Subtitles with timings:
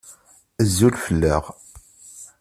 [0.61, 1.43] Azul fell-aɣ.